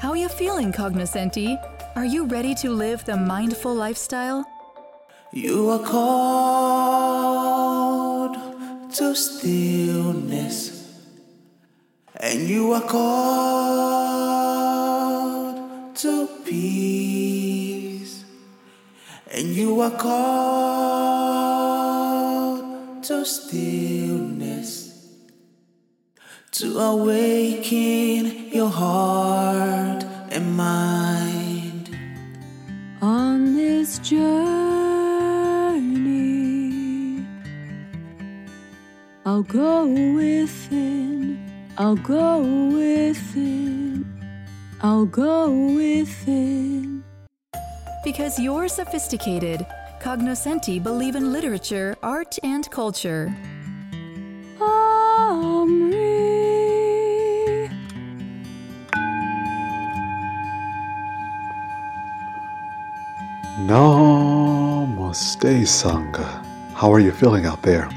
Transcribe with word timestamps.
How 0.00 0.10
are 0.10 0.16
you 0.16 0.28
feeling, 0.28 0.70
Cognoscenti? 0.70 1.58
Are 1.96 2.04
you 2.04 2.24
ready 2.26 2.54
to 2.62 2.70
live 2.70 3.04
the 3.04 3.16
mindful 3.16 3.74
lifestyle? 3.74 4.44
You 5.32 5.70
are 5.70 5.80
called 5.80 6.38
to 8.92 9.14
stillness, 9.16 11.02
and 12.14 12.48
you 12.48 12.72
are 12.74 12.82
called 12.82 13.16
to 15.96 16.28
peace, 16.44 18.22
and 19.32 19.48
you 19.48 19.80
are 19.80 19.90
called 19.90 20.78
to 23.02 23.24
stillness 23.24 24.84
to 26.52 26.78
awaken 26.78 28.48
your 28.52 28.70
heart 28.70 29.27
go 39.48 39.86
within, 39.86 41.38
I'll 41.78 41.96
go 41.96 42.42
within, 42.68 44.04
I'll 44.82 45.06
go 45.06 45.50
within. 45.74 47.02
Because 48.04 48.38
you're 48.38 48.68
sophisticated, 48.68 49.66
Cognoscenti 50.00 50.78
believe 50.78 51.16
in 51.16 51.32
literature, 51.32 51.96
art, 52.02 52.38
and 52.42 52.70
culture. 52.70 53.34
Omri. 54.60 56.08
Namaste, 63.66 65.62
Sangha. 65.64 66.44
How 66.74 66.92
are 66.92 67.00
you 67.00 67.12
feeling 67.12 67.46
out 67.46 67.62
there? 67.62 67.88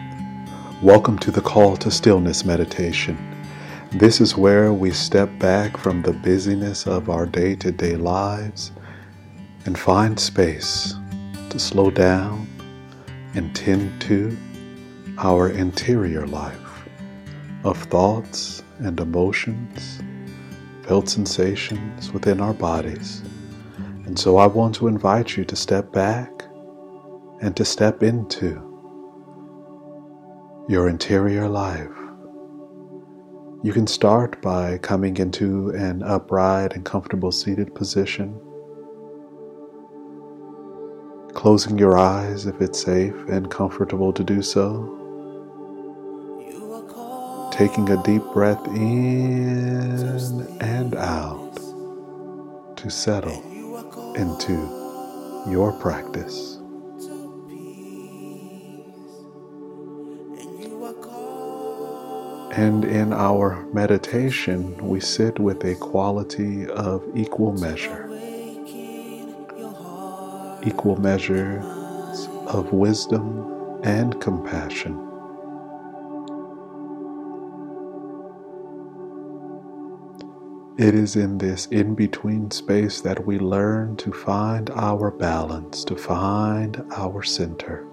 Welcome 0.82 1.20
to 1.20 1.30
the 1.30 1.42
Call 1.42 1.78
to 1.78 1.92
Stillness 1.92 2.44
meditation. 2.44 3.16
This 3.92 4.20
is 4.20 4.36
where 4.36 4.74
we 4.74 4.90
step 4.90 5.30
back 5.38 5.78
from 5.78 6.02
the 6.02 6.12
busyness 6.12 6.88
of 6.88 7.08
our 7.08 7.28
day 7.28 7.56
to 7.58 7.72
day 7.72 7.96
lives 7.96 8.72
and 9.68 9.78
find 9.78 10.20
space 10.20 10.96
to 11.52 11.60
slow 11.60 11.92
down 11.92 12.48
and 13.36 13.56
tend 13.56 14.02
to 14.02 14.36
our 15.20 15.50
interior 15.50 16.26
life 16.26 16.88
of 17.64 17.78
thoughts 17.78 18.64
and 18.80 19.00
emotions, 19.00 20.02
felt 20.82 21.08
sensations 21.08 22.12
within 22.12 22.42
our 22.42 22.56
bodies. 22.56 23.22
And 24.06 24.18
so 24.18 24.38
I 24.38 24.48
want 24.48 24.74
to 24.76 24.88
invite 24.88 25.38
you 25.38 25.46
to 25.46 25.56
step 25.56 25.92
back 25.92 26.44
and 27.40 27.56
to 27.56 27.66
step 27.66 28.02
into 28.02 28.71
your 30.70 30.88
interior 30.88 31.50
life. 31.50 31.90
You 33.64 33.74
can 33.74 33.88
start 33.88 34.42
by 34.42 34.78
coming 34.78 35.18
into 35.18 35.70
an 35.72 36.04
upright 36.04 36.74
and 36.74 36.86
comfortable 36.86 37.32
seated 37.32 37.74
position, 37.74 38.40
closing 41.34 41.78
your 41.78 41.98
eyes 41.98 42.46
if 42.46 42.62
it's 42.62 42.82
safe 42.82 43.16
and 43.28 43.50
comfortable 43.50 44.14
to 44.14 44.24
do 44.24 44.42
so, 44.42 44.98
taking 47.52 47.90
a 47.90 48.02
deep 48.04 48.24
breath 48.34 48.66
in 48.68 50.48
and 50.62 50.96
out 50.96 51.56
to 52.78 52.90
settle 52.90 53.42
into 54.16 54.54
your 55.50 55.72
practice. 55.74 56.61
And 62.52 62.84
in 62.84 63.14
our 63.14 63.66
meditation, 63.74 64.76
we 64.86 65.00
sit 65.00 65.40
with 65.40 65.64
a 65.64 65.76
quality 65.76 66.68
of 66.68 67.02
equal 67.16 67.54
measure, 67.54 68.10
equal 70.62 71.00
measures 71.00 71.64
of 72.48 72.74
wisdom 72.74 73.80
and 73.84 74.20
compassion. 74.20 75.08
It 80.78 80.94
is 80.94 81.16
in 81.16 81.38
this 81.38 81.68
in 81.68 81.96
between 81.96 82.52
space 82.52 83.00
that 83.00 83.26
we 83.26 83.40
learn 83.40 83.96
to 83.98 84.12
find 84.12 84.70
our 84.72 85.10
balance, 85.10 85.86
to 85.86 85.96
find 85.96 86.84
our 86.98 87.24
center. 87.24 87.91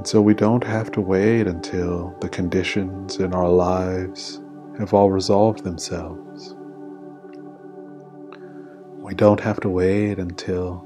And 0.00 0.08
so 0.08 0.22
we 0.22 0.32
don't 0.32 0.64
have 0.64 0.90
to 0.92 1.02
wait 1.02 1.46
until 1.46 2.16
the 2.22 2.28
conditions 2.30 3.18
in 3.18 3.34
our 3.34 3.50
lives 3.50 4.40
have 4.78 4.94
all 4.94 5.10
resolved 5.10 5.62
themselves. 5.62 6.56
We 8.96 9.14
don't 9.14 9.40
have 9.40 9.60
to 9.60 9.68
wait 9.68 10.18
until 10.18 10.82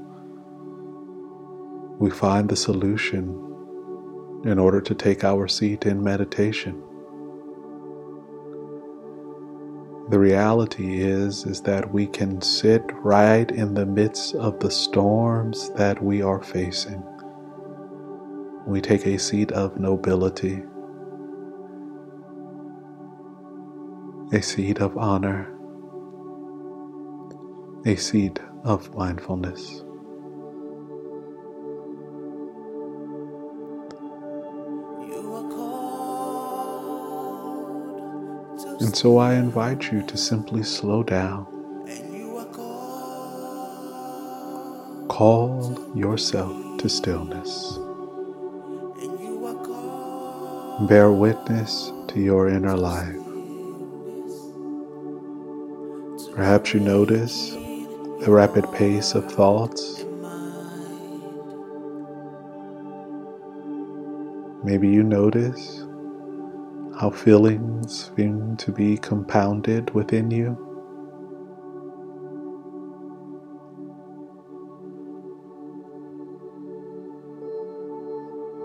we 1.97 2.09
find 2.09 2.49
the 2.49 2.57
solution 2.57 3.29
in 4.43 4.59
order 4.59 4.81
to 4.81 4.93
take 4.93 5.23
our 5.23 5.47
seat 5.47 5.85
in 5.85 6.03
meditation. 6.03 6.83
The 10.09 10.19
reality 10.19 10.99
is 10.99 11.45
is 11.45 11.61
that 11.61 11.93
we 11.93 12.07
can 12.07 12.41
sit 12.41 12.83
right 12.95 13.49
in 13.49 13.75
the 13.75 13.85
midst 13.85 14.35
of 14.35 14.59
the 14.59 14.71
storms 14.71 15.69
that 15.77 16.03
we 16.03 16.21
are 16.21 16.43
facing. 16.43 17.01
We 18.65 18.81
take 18.81 19.05
a 19.05 19.19
seat 19.19 19.51
of 19.51 19.79
nobility, 19.79 20.63
a 24.33 24.41
seat 24.41 24.79
of 24.79 24.97
honor, 24.97 25.55
a 27.85 27.95
seat 27.95 28.39
of 28.63 28.93
mindfulness. 28.95 29.83
And 38.81 38.95
so 38.95 39.19
I 39.19 39.35
invite 39.35 39.91
you 39.91 40.01
to 40.01 40.17
simply 40.17 40.63
slow 40.63 41.03
down. 41.03 41.45
Call 45.07 45.91
yourself 45.95 46.79
to 46.79 46.89
stillness. 46.89 47.84
Bear 50.81 51.09
witness 51.09 51.93
to 52.09 52.19
your 52.19 52.49
inner 52.49 52.75
life. 52.75 53.15
Perhaps 56.35 56.73
you 56.73 56.81
notice 56.81 57.51
the 57.51 58.25
rapid 58.27 58.69
pace 58.73 59.15
of 59.15 59.31
thoughts. 59.31 60.03
Maybe 64.65 64.89
you 64.89 65.01
notice 65.01 65.85
how 66.99 67.09
feelings 67.09 68.11
seem 68.17 68.57
to 68.57 68.73
be 68.73 68.97
compounded 68.97 69.91
within 69.91 70.29
you. 70.29 70.74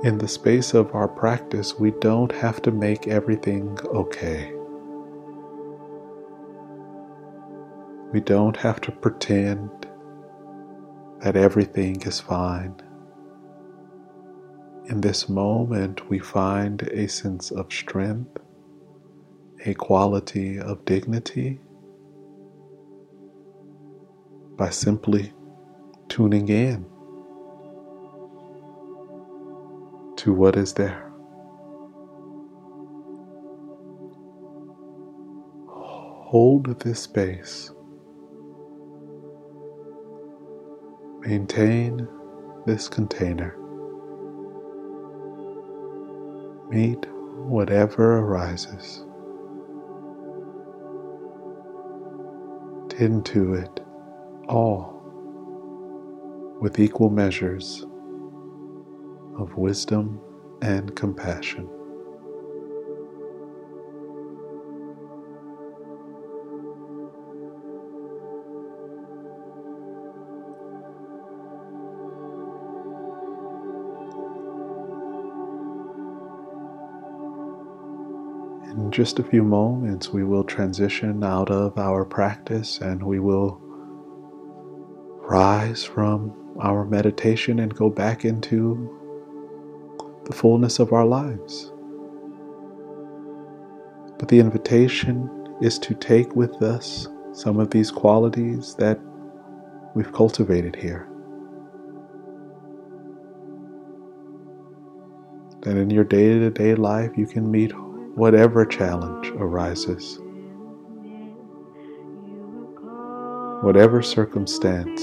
In 0.03 0.17
the 0.17 0.29
space 0.29 0.73
of 0.73 0.95
our 0.95 1.07
practice, 1.07 1.79
we 1.79 1.91
don't 1.91 2.33
have 2.33 2.63
to 2.63 2.71
make 2.71 3.07
everything 3.07 3.79
okay. 3.85 4.51
We 8.11 8.21
don't 8.21 8.57
have 8.57 8.81
to 8.81 8.93
pretend 8.93 9.69
that 11.21 11.37
everything 11.37 12.01
is 12.01 12.19
fine. 12.19 12.77
In 14.87 15.03
this 15.03 15.29
moment, 15.29 16.09
we 16.09 16.19
find 16.19 16.81
a 16.81 17.07
sense 17.07 17.51
of 17.51 17.71
strength, 17.71 18.39
a 19.67 19.75
quality 19.75 20.59
of 20.59 20.83
dignity 20.87 21.61
by 24.57 24.71
simply 24.71 25.35
tuning 26.09 26.49
in 26.49 26.90
to 30.21 30.35
what 30.35 30.55
is 30.55 30.75
there. 30.75 31.11
Hold 35.67 36.79
this 36.81 37.01
space. 37.01 37.71
Maintain 41.21 42.07
this 42.67 42.87
container. 42.87 43.57
Meet 46.69 47.07
whatever 47.09 48.19
arises. 48.19 49.07
Tend 52.91 53.25
to 53.25 53.55
it 53.55 53.81
all 54.51 55.01
with 56.61 56.79
equal 56.79 57.09
measures 57.09 57.87
of 59.41 59.57
wisdom 59.57 60.21
and 60.63 60.95
compassion. 60.95 61.69
In 78.71 78.91
just 78.93 79.19
a 79.19 79.25
few 79.25 79.43
moments, 79.43 80.11
we 80.13 80.23
will 80.23 80.45
transition 80.45 81.25
out 81.25 81.51
of 81.51 81.77
our 81.79 82.05
practice 82.05 82.79
and 82.79 83.03
we 83.03 83.19
will 83.19 83.61
rise 85.31 85.85
from 85.85 86.35
our 86.61 86.85
meditation 86.85 87.61
and 87.61 87.75
go 87.75 87.89
back 87.89 88.25
into 88.25 89.00
the 90.31 90.37
fullness 90.37 90.79
of 90.79 90.93
our 90.93 91.05
lives. 91.05 91.73
But 94.19 94.29
the 94.29 94.39
invitation 94.39 95.29
is 95.61 95.77
to 95.81 95.95
take 95.95 96.37
with 96.37 96.63
us 96.63 97.09
some 97.33 97.59
of 97.59 97.71
these 97.71 97.91
qualities 97.91 98.77
that 98.77 99.01
we've 99.95 100.13
cultivated 100.13 100.77
here. 100.77 101.09
That 105.63 105.77
in 105.77 105.91
your 105.91 106.05
day 106.05 106.39
to 106.39 106.51
day 106.51 106.77
life, 106.77 107.11
you 107.17 107.27
can 107.27 107.51
meet 107.51 107.73
whatever 108.15 108.65
challenge 108.65 109.31
arises, 109.31 110.19
whatever 113.65 114.01
circumstance 114.01 115.03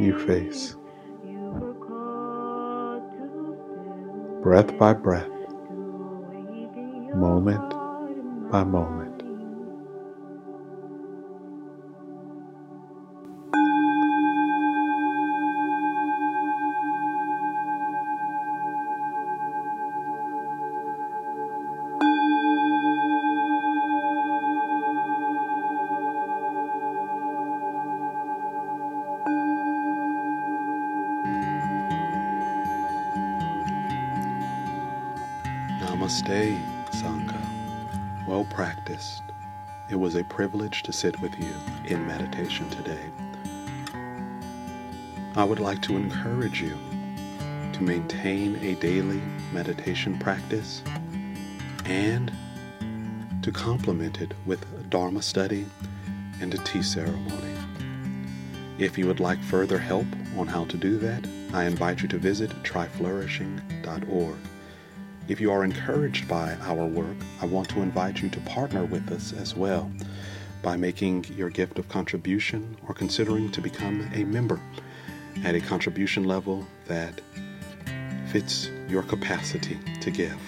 you 0.00 0.18
face, 0.26 0.76
breath 4.46 4.78
by 4.78 4.92
breath, 4.92 5.28
moment 7.16 7.68
by 8.52 8.62
moment. 8.62 9.05
Namaste, 36.06 36.56
Sangha. 36.92 38.28
Well 38.28 38.44
practiced. 38.44 39.22
It 39.90 39.96
was 39.96 40.14
a 40.14 40.22
privilege 40.22 40.84
to 40.84 40.92
sit 40.92 41.20
with 41.20 41.36
you 41.36 41.52
in 41.86 42.06
meditation 42.06 42.70
today. 42.70 43.10
I 45.34 45.42
would 45.42 45.58
like 45.58 45.82
to 45.82 45.96
encourage 45.96 46.62
you 46.62 46.78
to 47.72 47.82
maintain 47.82 48.54
a 48.62 48.76
daily 48.76 49.20
meditation 49.52 50.16
practice 50.16 50.80
and 51.86 52.30
to 53.42 53.50
complement 53.50 54.20
it 54.20 54.32
with 54.46 54.88
Dharma 54.88 55.22
study 55.22 55.66
and 56.40 56.54
a 56.54 56.58
tea 56.58 56.84
ceremony. 56.84 57.56
If 58.78 58.96
you 58.96 59.08
would 59.08 59.18
like 59.18 59.42
further 59.42 59.78
help 59.78 60.06
on 60.36 60.46
how 60.46 60.66
to 60.66 60.76
do 60.76 60.98
that, 60.98 61.26
I 61.52 61.64
invite 61.64 62.00
you 62.00 62.06
to 62.08 62.18
visit 62.18 62.50
tryflourishing.org. 62.62 64.36
If 65.28 65.40
you 65.40 65.50
are 65.50 65.64
encouraged 65.64 66.28
by 66.28 66.54
our 66.62 66.86
work, 66.86 67.16
I 67.40 67.46
want 67.46 67.68
to 67.70 67.80
invite 67.80 68.22
you 68.22 68.28
to 68.28 68.40
partner 68.40 68.84
with 68.84 69.10
us 69.10 69.32
as 69.32 69.56
well 69.56 69.90
by 70.62 70.76
making 70.76 71.24
your 71.36 71.50
gift 71.50 71.78
of 71.78 71.88
contribution 71.88 72.76
or 72.86 72.94
considering 72.94 73.50
to 73.52 73.60
become 73.60 74.08
a 74.14 74.22
member 74.22 74.60
at 75.44 75.56
a 75.56 75.60
contribution 75.60 76.24
level 76.24 76.64
that 76.86 77.20
fits 78.30 78.70
your 78.88 79.02
capacity 79.02 79.78
to 80.00 80.10
give. 80.12 80.38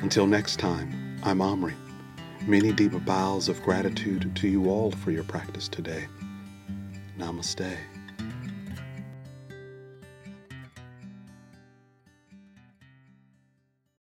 Until 0.00 0.26
next 0.26 0.60
time, 0.60 1.18
I'm 1.24 1.40
Omri. 1.40 1.74
Many 2.46 2.72
deep 2.72 2.92
bows 3.04 3.48
of 3.48 3.60
gratitude 3.64 4.34
to 4.36 4.48
you 4.48 4.70
all 4.70 4.92
for 4.92 5.10
your 5.10 5.24
practice 5.24 5.66
today. 5.66 6.06
Namaste. 7.18 7.76